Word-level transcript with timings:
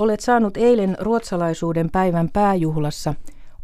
Olet 0.00 0.20
saanut 0.20 0.56
eilen 0.56 0.96
ruotsalaisuuden 1.00 1.90
päivän 1.90 2.28
pääjuhlassa 2.28 3.14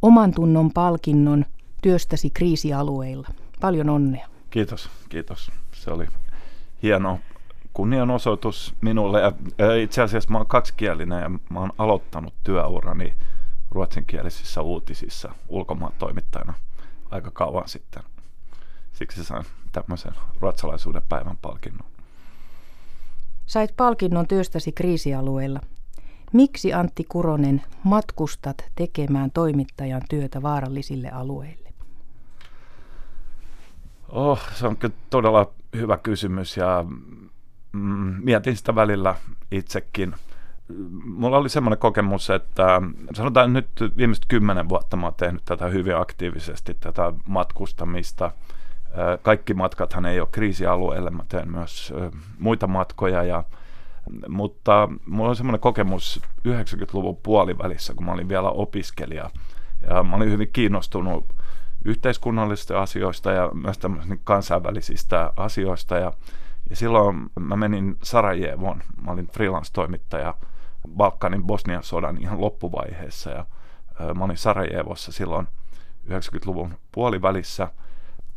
oman 0.02 0.34
tunnon 0.34 0.72
palkinnon 0.72 1.44
työstäsi 1.82 2.30
kriisialueilla. 2.30 3.28
Paljon 3.60 3.90
onnea. 3.90 4.28
Kiitos, 4.50 4.90
kiitos. 5.08 5.50
Se 5.72 5.90
oli 5.90 6.06
hieno 6.82 7.18
kunnianosoitus 7.72 8.74
minulle. 8.80 9.20
Ja 9.20 9.32
itse 9.82 10.02
asiassa 10.02 10.30
mä 10.30 10.38
oon 10.38 10.46
kaksikielinen 10.46 11.22
ja 11.22 11.28
mä 11.28 11.60
oon 11.60 11.72
aloittanut 11.78 12.34
työurani 12.44 13.14
ruotsinkielisissä 13.70 14.62
uutisissa 14.62 15.34
ulkomaan 15.48 15.92
toimittajana 15.98 16.54
aika 17.10 17.30
kauan 17.30 17.68
sitten. 17.68 18.02
Siksi 18.92 19.24
sain 19.24 19.44
tämmöisen 19.72 20.12
ruotsalaisuuden 20.40 21.02
päivän 21.08 21.36
palkinnon. 21.36 21.88
Sait 23.46 23.76
palkinnon 23.76 24.26
työstäsi 24.26 24.72
kriisialueella. 24.72 25.60
Miksi 26.32 26.72
Antti 26.72 27.04
Kuronen 27.08 27.62
matkustat 27.84 28.56
tekemään 28.74 29.30
toimittajan 29.30 30.02
työtä 30.10 30.42
vaarallisille 30.42 31.10
alueille? 31.10 31.68
Oh, 34.08 34.40
se 34.54 34.66
on 34.66 34.76
kyllä 34.76 34.94
todella 35.10 35.50
hyvä 35.76 35.96
kysymys 35.96 36.56
ja 36.56 36.84
mm, 37.72 38.14
mietin 38.22 38.56
sitä 38.56 38.74
välillä 38.74 39.14
itsekin. 39.50 40.14
Mulla 41.04 41.36
oli 41.36 41.48
semmoinen 41.48 41.78
kokemus, 41.78 42.30
että 42.30 42.82
sanotaan 43.14 43.52
nyt 43.52 43.68
viimeiset 43.96 44.24
kymmenen 44.28 44.68
vuotta 44.68 44.96
mä 44.96 45.06
oon 45.06 45.14
tehnyt 45.14 45.42
tätä 45.44 45.66
hyvin 45.66 45.96
aktiivisesti, 45.96 46.76
tätä 46.80 47.12
matkustamista. 47.26 48.30
Kaikki 49.22 49.54
matkathan 49.54 50.06
ei 50.06 50.20
ole 50.20 50.28
kriisialueelle, 50.32 51.10
mä 51.10 51.24
teen 51.28 51.50
myös 51.50 51.94
muita 52.38 52.66
matkoja 52.66 53.22
ja 53.22 53.44
mutta 54.28 54.88
mulla 55.06 55.28
on 55.28 55.36
semmoinen 55.36 55.60
kokemus 55.60 56.20
90-luvun 56.48 57.16
puolivälissä, 57.16 57.94
kun 57.94 58.06
mä 58.06 58.12
olin 58.12 58.28
vielä 58.28 58.50
opiskelija. 58.50 59.30
Ja 59.90 60.02
mä 60.02 60.16
olin 60.16 60.30
hyvin 60.30 60.50
kiinnostunut 60.52 61.24
yhteiskunnallisista 61.84 62.82
asioista 62.82 63.30
ja 63.32 63.50
myös 63.54 63.80
kansainvälisistä 64.24 65.32
asioista. 65.36 65.96
Ja, 65.96 66.12
ja 66.70 66.76
silloin 66.76 67.30
mä 67.40 67.56
menin 67.56 67.96
Sarajevon, 68.02 68.82
mä 69.02 69.10
olin 69.10 69.26
freelance-toimittaja 69.26 70.34
Balkanin 70.96 71.44
Bosnian 71.44 71.82
sodan 71.82 72.18
ihan 72.20 72.40
loppuvaiheessa. 72.40 73.30
Ja 73.30 73.46
mä 74.14 74.24
olin 74.24 74.36
Sarajevossa 74.36 75.12
silloin 75.12 75.48
90-luvun 76.08 76.74
puolivälissä. 76.92 77.68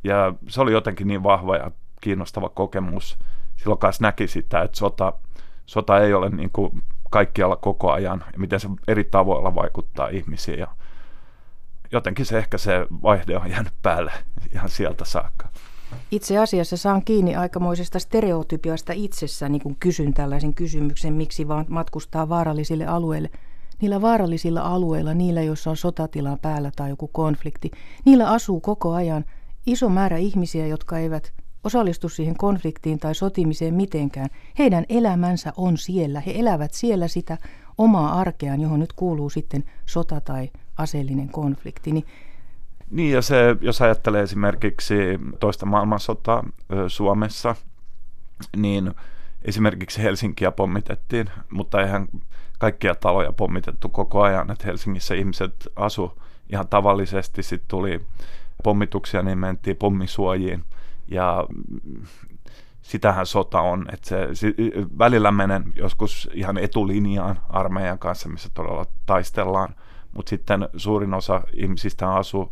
Ja 0.03 0.33
se 0.47 0.61
oli 0.61 0.71
jotenkin 0.71 1.07
niin 1.07 1.23
vahva 1.23 1.55
ja 1.55 1.71
kiinnostava 2.01 2.49
kokemus. 2.49 3.19
Silloin 3.55 3.79
kanssa 3.79 4.03
näki 4.03 4.27
sitä, 4.27 4.61
että 4.61 4.77
sota– 4.77 5.13
sota 5.69 5.99
ei 5.99 6.13
ole 6.13 6.29
niin 6.29 6.49
kuin 6.53 6.83
kaikkialla 7.09 7.55
koko 7.55 7.91
ajan 7.91 8.23
ja 8.33 8.39
miten 8.39 8.59
se 8.59 8.69
eri 8.87 9.03
tavoilla 9.03 9.55
vaikuttaa 9.55 10.07
ihmisiin. 10.07 10.59
Ja 10.59 10.67
jotenkin 11.91 12.25
se 12.25 12.37
ehkä 12.37 12.57
se 12.57 12.87
vaihde 13.03 13.37
on 13.37 13.49
jäänyt 13.49 13.73
päälle 13.81 14.11
ihan 14.53 14.69
sieltä 14.69 15.05
saakka. 15.05 15.47
Itse 16.11 16.37
asiassa 16.37 16.77
saan 16.77 17.05
kiinni 17.05 17.35
aikamoisesta 17.35 17.99
stereotypiasta 17.99 18.93
itsessäni, 18.93 19.59
kun 19.59 19.75
kysyn 19.79 20.13
tällaisen 20.13 20.53
kysymyksen, 20.53 21.13
miksi 21.13 21.47
vaan 21.47 21.65
matkustaa 21.69 22.29
vaarallisille 22.29 22.85
alueille. 22.85 23.29
Niillä 23.81 24.01
vaarallisilla 24.01 24.61
alueilla, 24.61 25.13
niillä 25.13 25.41
joissa 25.41 25.69
on 25.69 25.77
sotatila 25.77 26.37
päällä 26.41 26.71
tai 26.75 26.89
joku 26.89 27.07
konflikti, 27.07 27.71
niillä 28.05 28.29
asuu 28.29 28.59
koko 28.59 28.93
ajan 28.93 29.25
iso 29.65 29.89
määrä 29.89 30.17
ihmisiä, 30.17 30.67
jotka 30.67 30.97
eivät 30.97 31.33
osallistu 31.63 32.09
siihen 32.09 32.37
konfliktiin 32.37 32.99
tai 32.99 33.15
sotimiseen 33.15 33.73
mitenkään. 33.73 34.29
Heidän 34.59 34.85
elämänsä 34.89 35.53
on 35.57 35.77
siellä. 35.77 36.19
He 36.19 36.31
elävät 36.35 36.73
siellä 36.73 37.07
sitä 37.07 37.37
omaa 37.77 38.19
arkeaan, 38.19 38.61
johon 38.61 38.79
nyt 38.79 38.93
kuuluu 38.93 39.29
sitten 39.29 39.63
sota 39.85 40.21
tai 40.21 40.49
aseellinen 40.77 41.29
konflikti. 41.29 41.91
Niin 41.91 42.05
niin 42.91 43.11
ja 43.11 43.21
se, 43.21 43.55
jos 43.61 43.81
ajattelee 43.81 44.23
esimerkiksi 44.23 44.95
toista 45.39 45.65
maailmansotaa 45.65 46.43
Suomessa, 46.87 47.55
niin 48.57 48.93
esimerkiksi 49.41 50.03
Helsinkiä 50.03 50.51
pommitettiin, 50.51 51.29
mutta 51.49 51.81
eihän 51.81 52.07
kaikkia 52.59 52.95
taloja 52.95 53.31
pommitettu 53.31 53.89
koko 53.89 54.21
ajan, 54.21 54.51
että 54.51 54.67
Helsingissä 54.67 55.15
ihmiset 55.15 55.67
asu 55.75 56.21
ihan 56.51 56.67
tavallisesti, 56.67 57.43
sitten 57.43 57.67
tuli 57.67 58.01
pommituksia, 58.63 59.21
niin 59.21 59.37
mentiin 59.37 59.77
pommisuojiin– 59.77 60.63
ja 61.11 61.45
sitähän 62.81 63.25
sota 63.25 63.61
on, 63.61 63.85
että 63.93 64.07
se, 64.09 64.27
se, 64.33 64.53
välillä 64.97 65.31
menen 65.31 65.63
joskus 65.75 66.29
ihan 66.33 66.57
etulinjaan 66.57 67.39
armeijan 67.49 67.99
kanssa, 67.99 68.29
missä 68.29 68.49
todella 68.53 68.85
taistellaan, 69.05 69.75
mutta 70.15 70.29
sitten 70.29 70.69
suurin 70.77 71.13
osa 71.13 71.41
ihmisistä 71.53 72.13
asuu 72.13 72.51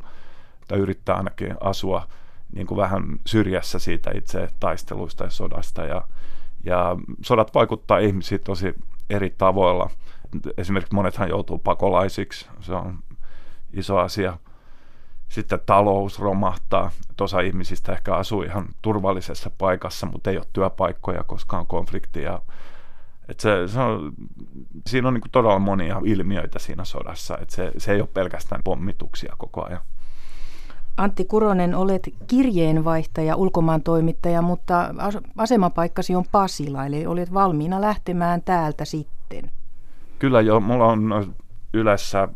tai 0.67 0.79
yrittää 0.79 1.15
ainakin 1.15 1.55
asua 1.59 2.07
niin 2.55 2.67
kuin 2.67 2.77
vähän 2.77 3.03
syrjässä 3.25 3.79
siitä 3.79 4.11
itse 4.15 4.49
taisteluista 4.59 5.23
ja 5.23 5.29
sodasta 5.29 5.85
ja, 5.85 6.01
ja 6.63 6.97
sodat 7.21 7.53
vaikuttaa 7.53 7.97
ihmisiin 7.97 8.41
tosi 8.43 8.73
eri 9.09 9.35
tavoilla. 9.37 9.89
Esimerkiksi 10.57 10.95
monethan 10.95 11.29
joutuu 11.29 11.57
pakolaisiksi, 11.57 12.47
se 12.59 12.73
on 12.73 12.99
iso 13.73 13.97
asia 13.97 14.37
sitten 15.29 15.59
talous 15.65 16.19
romahtaa. 16.19 16.91
Osa 17.21 17.39
ihmisistä 17.39 17.91
ehkä 17.91 18.15
asuu 18.15 18.41
ihan 18.41 18.67
turvallisessa 18.81 19.51
paikassa, 19.57 20.05
mutta 20.05 20.29
ei 20.29 20.37
ole 20.37 20.45
työpaikkoja, 20.53 21.23
koska 21.23 21.57
on 21.57 21.67
konflikti. 21.67 22.21
Ja, 22.21 22.41
et 23.29 23.39
se, 23.39 23.67
se 23.67 23.79
on, 23.79 24.13
siinä 24.87 25.07
on 25.07 25.13
niin 25.13 25.23
todella 25.31 25.59
monia 25.59 26.01
ilmiöitä 26.05 26.59
siinä 26.59 26.85
sodassa, 26.85 27.37
että 27.37 27.55
se, 27.55 27.71
se 27.77 27.91
ei 27.91 28.01
ole 28.01 28.09
pelkästään 28.13 28.61
pommituksia 28.63 29.33
koko 29.37 29.65
ajan. 29.65 29.81
Antti 30.97 31.25
Kuronen, 31.25 31.75
olet 31.75 32.09
kirjeenvaihtaja, 32.27 33.35
ulkomaan 33.35 33.83
toimittaja, 33.83 34.41
mutta 34.41 34.93
asemapaikkasi 35.37 36.15
on 36.15 36.25
Pasila, 36.31 36.85
eli 36.85 37.05
olet 37.05 37.33
valmiina 37.33 37.81
lähtemään 37.81 38.41
täältä 38.41 38.85
sitten. 38.85 39.51
Kyllä 40.19 40.41
jo, 40.41 40.59
mulla 40.59 40.85
on 40.85 41.33
Ylessä 41.73 42.27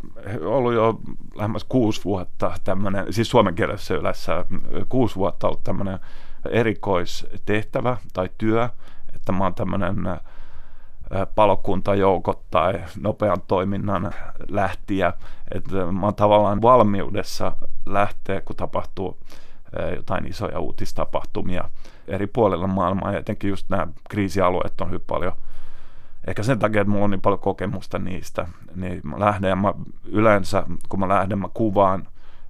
ollut 0.46 0.74
jo 0.74 1.00
lähemmäs 1.36 1.64
kuusi 1.64 2.06
vuotta 2.06 2.52
tämmöinen, 2.64 3.14
siis 3.14 3.30
suomen 3.30 3.56
kielessä 3.56 3.94
Ylessä 3.94 4.46
kuusi 4.90 5.16
vuotta 5.16 5.48
ollut 5.48 5.64
tämmöinen 5.64 6.00
erikoistehtävä 6.50 7.98
tai 8.14 8.30
työ, 8.38 8.70
että 9.16 9.32
mä 9.32 9.44
oon 9.44 9.56
tämmöinen 9.56 9.96
palokuntajoukot 11.36 12.50
tai 12.52 12.84
nopean 13.00 13.42
toiminnan 13.48 14.12
lähtiä, 14.50 15.14
että 15.52 15.76
mä 15.92 16.06
oon 16.06 16.16
tavallaan 16.16 16.62
valmiudessa 16.62 17.56
lähteä, 17.86 18.42
kun 18.42 18.56
tapahtuu 18.56 19.18
jotain 19.96 20.28
isoja 20.28 20.60
uutistapahtumia 20.60 21.70
eri 22.08 22.28
puolilla 22.28 22.68
maailmaa, 22.68 23.12
ja 23.12 23.20
etenkin 23.20 23.50
just 23.50 23.70
nämä 23.70 23.88
kriisialueet 24.10 24.82
on 24.82 24.88
hyvin 24.88 25.06
paljon– 25.08 25.34
ehkä 26.28 26.44
sen 26.44 26.60
takia, 26.60 26.82
että 26.82 26.92
mulla 26.92 27.06
on 27.06 27.12
niin 27.12 27.22
paljon 27.22 27.40
kokemusta 27.40 28.00
niistä, 28.00 28.48
niin 28.76 29.02
mä 29.04 29.20
lähden 29.20 29.50
ja 29.50 29.56
mä 29.56 29.74
yleensä, 30.06 30.64
kun 30.90 31.00
mä 31.00 31.08
lähden, 31.08 31.40
mä 31.40 31.50
kuvaan 31.54 32.08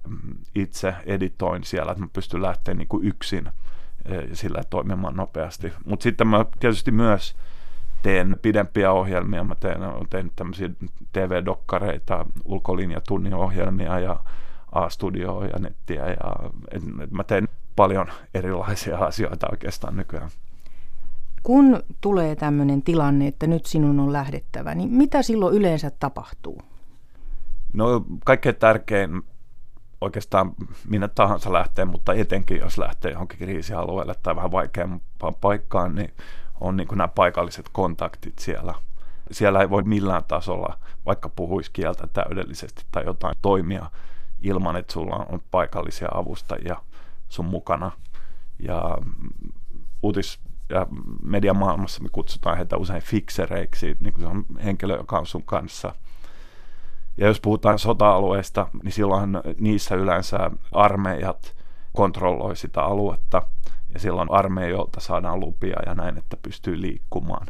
mm, 0.08 0.34
itse, 0.54 0.94
editoin 1.06 1.64
siellä, 1.64 1.92
että 1.92 2.04
mä 2.04 2.08
pystyn 2.12 2.42
lähteä 2.42 2.74
niin 2.74 2.88
kuin 2.88 3.06
yksin 3.06 3.48
e, 4.04 4.14
ja 4.14 4.36
sillä 4.36 4.62
toimimaan 4.70 5.16
nopeasti. 5.16 5.72
Mutta 5.84 6.02
sitten 6.02 6.26
mä 6.26 6.44
tietysti 6.60 6.90
myös 6.90 7.36
teen 8.02 8.36
pidempiä 8.42 8.92
ohjelmia, 8.92 9.44
mä 9.44 9.54
teen, 9.54 9.82
olen 9.82 10.08
tehnyt 10.10 10.32
tämmöisiä 10.36 10.70
TV-dokkareita, 11.12 12.26
ulkolinjatunniohjelmia 12.44 13.98
ja 13.98 14.16
A-studioa 14.72 15.46
ja 15.46 15.58
nettiä 15.58 16.06
ja 16.06 16.50
et, 16.70 16.82
et 17.02 17.10
mä 17.10 17.24
teen 17.24 17.48
paljon 17.76 18.06
erilaisia 18.34 18.98
asioita 19.08 19.46
oikeastaan 19.50 19.96
nykyään. 19.96 20.30
Kun 21.42 21.82
tulee 22.00 22.36
tämmöinen 22.36 22.82
tilanne, 22.82 23.26
että 23.26 23.46
nyt 23.46 23.66
sinun 23.66 24.00
on 24.00 24.12
lähdettävä, 24.12 24.74
niin 24.74 24.90
mitä 24.90 25.22
silloin 25.22 25.56
yleensä 25.56 25.90
tapahtuu? 25.90 26.62
No 27.72 28.04
kaikkein 28.24 28.56
tärkein 28.56 29.22
oikeastaan 30.00 30.52
minä 30.88 31.08
tahansa 31.08 31.52
lähtee, 31.52 31.84
mutta 31.84 32.14
etenkin 32.14 32.56
jos 32.56 32.78
lähtee 32.78 33.10
johonkin 33.12 33.38
kriisialueelle 33.38 34.14
tai 34.22 34.36
vähän 34.36 34.52
vaikeampaan 34.52 35.34
paikkaan, 35.40 35.94
niin 35.94 36.14
on 36.60 36.76
niin 36.76 36.88
nämä 36.90 37.08
paikalliset 37.08 37.68
kontaktit 37.72 38.38
siellä. 38.38 38.74
Siellä 39.30 39.60
ei 39.60 39.70
voi 39.70 39.82
millään 39.82 40.24
tasolla, 40.28 40.78
vaikka 41.06 41.28
puhuisi 41.28 41.70
kieltä 41.72 42.06
täydellisesti 42.12 42.82
tai 42.92 43.04
jotain 43.04 43.36
toimia 43.42 43.90
ilman, 44.42 44.76
että 44.76 44.92
sulla 44.92 45.26
on 45.28 45.42
paikallisia 45.50 46.08
avustajia 46.14 46.76
sun 47.28 47.44
mukana. 47.44 47.90
Ja 48.58 48.98
uutis 50.02 50.40
ja 50.68 50.86
mediamaailmassa 51.22 52.02
me 52.02 52.08
kutsutaan 52.12 52.56
heitä 52.56 52.76
usein 52.76 53.02
fiksereiksi, 53.02 53.96
niin 54.00 54.12
kuin 54.12 54.22
se 54.22 54.28
on 54.28 54.44
henkilö, 54.64 54.96
joka 54.96 55.18
on 55.18 55.26
sun 55.26 55.42
kanssa. 55.42 55.94
Ja 57.16 57.26
jos 57.26 57.40
puhutaan 57.40 57.78
sota-alueista, 57.78 58.66
niin 58.82 58.92
silloin 58.92 59.38
niissä 59.60 59.94
yleensä 59.94 60.50
armeijat 60.72 61.56
kontrolloi 61.92 62.56
sitä 62.56 62.82
aluetta, 62.82 63.42
ja 63.94 64.00
silloin 64.00 64.28
armeijoilta 64.30 65.00
saadaan 65.00 65.40
lupia 65.40 65.76
ja 65.86 65.94
näin, 65.94 66.18
että 66.18 66.36
pystyy 66.42 66.80
liikkumaan. 66.80 67.46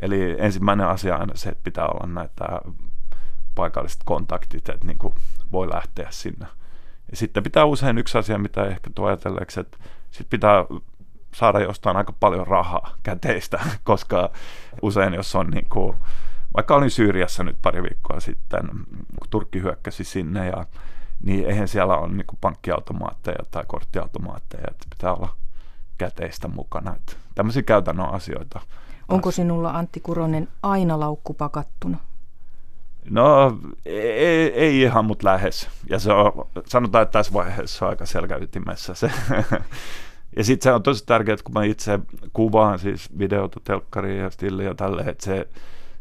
Eli 0.00 0.36
ensimmäinen 0.38 0.86
asia 0.86 1.16
on 1.16 1.30
se, 1.34 1.48
että 1.48 1.64
pitää 1.64 1.86
olla 1.86 2.06
näitä 2.06 2.44
paikalliset 3.54 4.00
kontaktit, 4.04 4.68
että 4.68 4.86
niin 4.86 4.98
kuin 4.98 5.14
voi 5.52 5.68
lähteä 5.68 6.06
sinne. 6.10 6.46
Ja 7.10 7.16
sitten 7.16 7.42
pitää 7.42 7.64
usein 7.64 7.98
yksi 7.98 8.18
asia, 8.18 8.38
mitä 8.38 8.64
ehkä 8.64 8.90
tuo 8.94 9.06
ajatelleeksi, 9.06 9.60
että 9.60 9.78
sitten 10.10 10.30
pitää 10.30 10.64
saada 11.38 11.60
jostain 11.60 11.96
aika 11.96 12.12
paljon 12.20 12.46
rahaa 12.46 12.94
käteistä, 13.02 13.60
koska 13.84 14.30
usein 14.82 15.14
jos 15.14 15.34
on 15.34 15.50
niin 15.50 15.68
kuin, 15.68 15.96
vaikka 16.56 16.74
olin 16.74 16.90
Syyriassa 16.90 17.44
nyt 17.44 17.56
pari 17.62 17.82
viikkoa 17.82 18.20
sitten, 18.20 18.68
kun 19.18 19.28
Turkki 19.30 19.62
hyökkäsi 19.62 20.04
sinne 20.04 20.46
ja 20.46 20.66
niin 21.22 21.46
eihän 21.46 21.68
siellä 21.68 21.96
ole 21.96 22.08
niin 22.08 22.26
kuin 22.26 22.38
pankkiautomaatteja 22.40 23.44
tai 23.50 23.64
korttiautomaatteja, 23.66 24.64
että 24.70 24.86
pitää 24.90 25.14
olla 25.14 25.34
käteistä 25.98 26.48
mukana. 26.48 26.96
Että 26.96 27.12
tämmöisiä 27.34 27.62
käytännön 27.62 28.10
asioita. 28.10 28.60
Onko 29.08 29.30
sinulla 29.30 29.70
Antti 29.70 30.00
Kuronen 30.00 30.48
aina 30.62 31.00
laukku 31.00 31.34
pakattuna? 31.34 31.98
No 33.10 33.58
ei, 33.86 34.52
ei 34.52 34.80
ihan, 34.80 35.04
mutta 35.04 35.28
lähes. 35.28 35.68
Ja 35.90 35.98
se 35.98 36.12
on, 36.12 36.46
sanotaan, 36.66 37.02
että 37.02 37.12
tässä 37.12 37.32
vaiheessa 37.32 37.84
on 37.84 37.90
aika 37.90 38.06
selkäytimessä 38.06 38.94
se. 38.94 39.10
ja 40.36 40.44
sitten 40.44 40.64
se 40.64 40.72
on 40.72 40.82
tosi 40.82 41.06
tärkeää, 41.06 41.36
kun 41.44 41.54
mä 41.54 41.64
itse 41.64 41.98
kuvaan 42.32 42.78
siis 42.78 43.18
videota, 43.18 43.60
telkkaria 43.64 44.22
ja 44.22 44.30
stilliä 44.30 44.68
ja 44.68 44.74
tälle, 44.74 45.02
että 45.02 45.24
se 45.24 45.48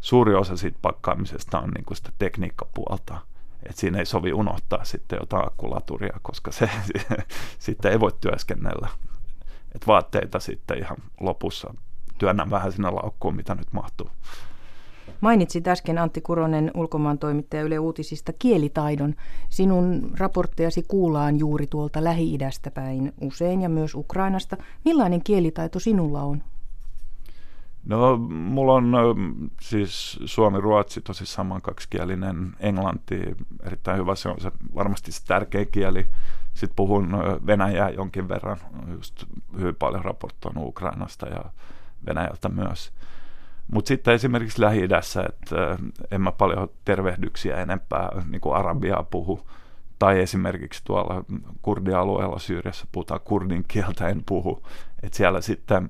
suuri 0.02 0.36
osa 0.36 0.58
siitä 0.58 0.80
pakkaamisesta 0.82 1.60
on 1.60 1.70
niinku 1.70 1.96
sitä 1.96 2.10
tekniikkapuolta. 2.20 3.18
Että 3.64 3.80
siinä 3.80 4.00
ei 4.00 4.06
sovi 4.06 4.34
unohtaa 4.34 4.84
sitten 4.84 5.20
jotain 5.22 5.48
akkulaturia, 5.48 6.20
koska 6.22 6.52
se 6.52 6.70
sitten 7.60 7.92
ei 7.92 8.00
voi 8.00 8.12
työskennellä. 8.22 8.88
Et 9.76 9.88
vaatteita 9.88 10.40
sitten 10.40 10.78
ihan 10.78 10.98
lopussa 11.20 11.74
työnnän 12.18 12.50
vähän 12.50 12.72
sinne 12.72 12.90
laukkuun, 12.90 13.36
mitä 13.36 13.56
nyt 13.56 13.74
mahtuu. 13.74 14.10
Mainitsit 15.22 15.68
äsken 15.68 15.98
Antti 15.98 16.22
Kuronen, 16.22 16.72
ulkomaan 16.76 17.20
toimittaja 17.20 17.64
Yle 17.64 17.80
Uutisista, 17.80 18.34
kielitaidon. 18.34 19.16
Sinun 19.50 20.12
raporttejasi 20.18 20.86
kuullaan 20.88 21.40
juuri 21.40 21.68
tuolta 21.68 22.04
Lähi-idästä 22.04 22.72
päin 22.72 23.14
usein 23.22 23.62
ja 23.62 23.70
myös 23.70 23.96
Ukrainasta. 23.96 24.58
Millainen 24.86 25.24
kielitaito 25.24 25.80
sinulla 25.80 26.22
on? 26.22 26.44
No, 27.86 28.18
mulla 28.30 28.74
on 28.74 28.92
siis 29.62 30.20
suomi-ruotsi 30.26 31.02
tosissaan 31.02 31.62
kaksikielinen, 31.62 32.56
englanti 32.60 33.36
erittäin 33.64 34.00
hyvä, 34.00 34.16
se 34.16 34.30
on 34.30 34.42
se, 34.42 34.52
varmasti 34.76 35.12
se 35.12 35.26
tärkeä 35.26 35.66
kieli. 35.66 36.06
Sitten 36.54 36.76
puhun 36.76 37.10
venäjää 37.46 37.90
jonkin 37.90 38.30
verran, 38.30 38.58
just 38.92 39.24
hyvin 39.58 39.76
paljon 39.76 40.06
raportoinut 40.06 40.68
Ukrainasta 40.68 41.28
ja 41.28 41.44
Venäjältä 42.06 42.50
myös. 42.50 42.92
Mutta 43.72 43.88
sitten 43.88 44.14
esimerkiksi 44.14 44.62
Lähi-idässä, 44.62 45.24
että 45.30 45.78
en 46.12 46.22
mä 46.22 46.32
paljon 46.32 46.70
tervehdyksiä 46.86 47.58
enempää 47.58 48.10
niin 48.30 48.42
kuin 48.42 48.56
arabiaa 48.56 49.04
puhu. 49.04 49.48
Tai 50.00 50.20
esimerkiksi 50.20 50.82
tuolla 50.86 51.24
kurdialueella 51.62 52.40
Syyriassa 52.40 52.88
puhutaan 52.92 53.22
kurdin 53.24 53.66
kieltä, 53.68 54.08
en 54.08 54.24
puhu. 54.26 54.64
että 55.04 55.18
siellä 55.18 55.42
sitten 55.42 55.90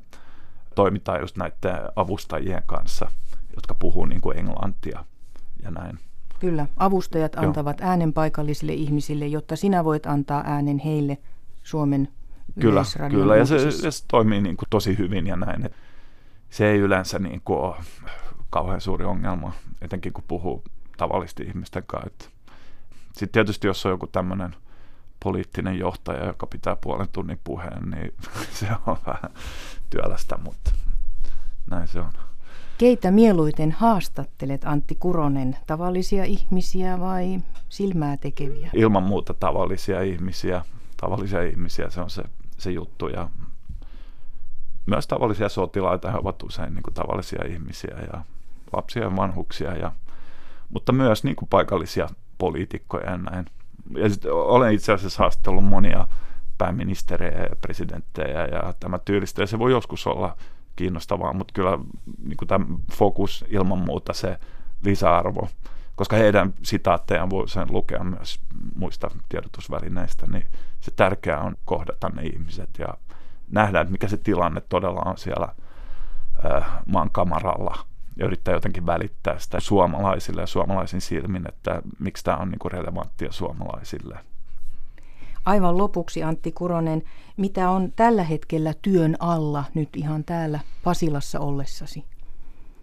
toimitaan 0.75 1.21
just 1.21 1.37
näiden 1.37 1.79
avustajien 1.95 2.63
kanssa, 2.65 3.11
jotka 3.55 3.73
puhuu 3.73 4.05
niin 4.05 4.21
kuin 4.21 4.37
englantia 4.37 5.05
ja 5.63 5.71
näin. 5.71 5.99
Kyllä, 6.39 6.67
avustajat 6.77 7.33
Joo. 7.35 7.45
antavat 7.45 7.81
äänen 7.81 8.13
paikallisille 8.13 8.73
ihmisille, 8.73 9.27
jotta 9.27 9.55
sinä 9.55 9.83
voit 9.83 10.05
antaa 10.05 10.43
äänen 10.45 10.79
heille 10.79 11.17
Suomen 11.63 12.07
Kyllä, 12.59 12.83
kyllä 13.09 13.35
ja 13.35 13.45
se, 13.45 13.71
se 13.71 13.89
toimii 14.07 14.41
niin 14.41 14.57
kuin 14.57 14.67
tosi 14.69 14.97
hyvin 14.97 15.27
ja 15.27 15.35
näin. 15.35 15.69
Se 16.49 16.67
ei 16.71 16.79
yleensä 16.79 17.19
niin 17.19 17.41
kuin 17.45 17.59
ole 17.59 17.75
kauhean 18.49 18.81
suuri 18.81 19.05
ongelma, 19.05 19.53
etenkin 19.81 20.13
kun 20.13 20.23
puhuu 20.27 20.63
tavallisesti 20.97 21.43
ihmisten 21.43 21.83
kanssa. 21.87 22.29
Sitten 23.13 23.31
tietysti 23.31 23.67
jos 23.67 23.85
on 23.85 23.91
joku 23.91 24.07
tämmöinen 24.07 24.55
poliittinen 25.23 25.79
johtaja, 25.79 26.25
joka 26.25 26.47
pitää 26.47 26.75
puolen 26.75 27.07
tunnin 27.11 27.39
puheen, 27.43 27.89
niin 27.89 28.13
se 28.59 28.67
on 28.87 28.97
vähän 29.07 29.31
työlästä, 29.89 30.37
mutta 30.37 30.71
näin 31.69 31.87
se 31.87 31.99
on. 31.99 32.11
Keitä 32.77 33.11
mieluiten 33.11 33.71
haastattelet, 33.71 34.61
Antti 34.65 34.95
Kuronen? 34.95 35.57
Tavallisia 35.67 36.23
ihmisiä 36.23 36.99
vai 36.99 37.39
silmää 37.69 38.17
tekeviä? 38.17 38.69
Ilman 38.73 39.03
muuta 39.03 39.33
tavallisia 39.33 40.01
ihmisiä. 40.01 40.61
Tavallisia 41.01 41.41
ihmisiä, 41.41 41.89
se 41.89 42.01
on 42.01 42.09
se, 42.09 42.23
se 42.57 42.71
juttu. 42.71 43.07
Ja 43.07 43.29
myös 44.87 45.07
tavallisia 45.07 45.49
sotilaita, 45.49 46.11
he 46.11 46.17
ovat 46.17 46.43
usein 46.43 46.73
niin 46.73 46.83
kuin 46.83 46.93
tavallisia 46.93 47.45
ihmisiä 47.47 47.97
ja 48.13 48.21
lapsia 48.73 49.03
ja 49.03 49.15
vanhuksia, 49.15 49.75
ja, 49.75 49.91
mutta 50.69 50.91
myös 50.91 51.23
niin 51.23 51.35
kuin 51.35 51.49
paikallisia 51.49 52.07
poliitikkoja 52.37 53.11
ja 53.11 53.17
näin. 53.17 53.45
Ja 53.97 54.09
sit 54.09 54.25
olen 54.25 54.73
itse 54.73 54.93
asiassa 54.93 55.23
haastellut 55.23 55.63
monia 55.63 56.07
pääministerejä 56.57 57.43
ja 57.43 57.55
presidenttejä 57.61 58.45
ja 58.45 58.73
tämä 58.79 58.99
tyylistä, 58.99 59.41
ja 59.41 59.47
se 59.47 59.59
voi 59.59 59.71
joskus 59.71 60.07
olla 60.07 60.37
kiinnostavaa, 60.75 61.33
mutta 61.33 61.53
kyllä 61.53 61.79
niin 62.23 62.37
kuin 62.37 62.47
tämä 62.47 62.65
fokus 62.93 63.45
ilman 63.47 63.79
muuta 63.79 64.13
se 64.13 64.39
lisäarvo, 64.85 65.47
koska 65.95 66.15
heidän 66.15 66.53
sitaattejaan 66.63 67.29
voi 67.29 67.49
sen 67.49 67.67
lukea 67.71 68.03
myös 68.03 68.39
muista 68.75 69.11
tiedotusvälineistä, 69.29 70.27
niin 70.31 70.45
se 70.79 70.91
tärkeää 70.91 71.41
on 71.41 71.55
kohdata 71.65 72.09
ne 72.09 72.21
ihmiset 72.21 72.69
ja 72.79 72.87
nähdä, 73.51 73.81
että 73.81 73.91
mikä 73.91 74.07
se 74.07 74.17
tilanne 74.17 74.61
todella 74.61 75.01
on 75.05 75.17
siellä 75.17 75.47
äh, 76.45 76.67
maan 76.85 77.09
kamaralla 77.11 77.77
ja 78.17 78.25
yrittää 78.25 78.53
jotenkin 78.53 78.85
välittää 78.85 79.39
sitä 79.39 79.59
suomalaisille 79.59 80.41
ja 80.41 80.47
suomalaisin 80.47 81.01
silmin, 81.01 81.49
että 81.49 81.81
miksi 81.99 82.23
tämä 82.23 82.37
on 82.37 82.49
niin 82.49 82.71
relevanttia 82.71 83.31
suomalaisille. 83.31 84.19
Aivan 85.45 85.77
lopuksi 85.77 86.23
Antti 86.23 86.51
Kuronen, 86.51 87.03
mitä 87.37 87.69
on 87.69 87.91
tällä 87.95 88.23
hetkellä 88.23 88.73
työn 88.81 89.15
alla 89.19 89.63
nyt 89.73 89.89
ihan 89.95 90.23
täällä 90.23 90.59
Pasilassa 90.83 91.39
ollessasi? 91.39 92.05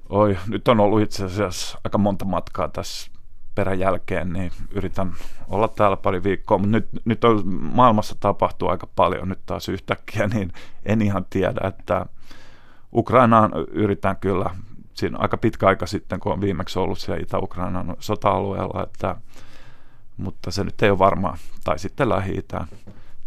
Oi, 0.09 0.39
nyt 0.49 0.69
on 0.69 0.81
ollut 0.81 1.03
itse 1.03 1.25
asiassa 1.25 1.79
aika 1.85 1.99
monta 1.99 2.25
matkaa 2.25 2.69
tässä 2.69 3.11
peräjälkeen, 3.55 4.33
niin 4.33 4.53
yritän 4.71 5.13
olla 5.49 5.69
täällä 5.69 5.97
pari 5.97 6.23
viikkoa, 6.23 6.59
mutta 6.59 6.71
nyt, 6.73 6.89
nyt 7.05 7.25
on, 7.25 7.43
maailmassa 7.47 8.17
tapahtuu 8.21 8.69
aika 8.69 8.87
paljon 8.97 9.29
nyt 9.29 9.41
taas 9.47 9.69
yhtäkkiä, 9.69 10.27
niin 10.27 10.53
en 10.85 11.03
ihan 11.03 11.27
tiedä, 11.31 11.69
että 11.69 12.07
Ukrainaan 12.95 13.53
yritän 13.71 14.17
kyllä, 14.17 14.51
siinä 14.95 15.19
aika 15.19 15.37
pitkä 15.37 15.67
aika 15.67 15.87
sitten, 15.87 16.21
kun 16.21 16.33
on 16.33 16.41
viimeksi 16.41 16.79
ollut 16.79 16.99
siellä 16.99 17.23
Itä-Ukrainan 17.23 17.97
sota-alueella, 17.99 18.83
että, 18.83 19.17
mutta 20.17 20.51
se 20.51 20.65
nyt 20.65 20.83
ei 20.83 20.91
ole 20.91 20.99
varmaa, 20.99 21.37
tai 21.65 21.79
sitten 21.79 22.09
lähi 22.09 22.47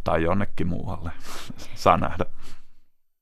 tai 0.04 0.24
jonnekin 0.24 0.68
muualle, 0.68 1.12
saa 1.76 1.98
nähdä. 1.98 2.26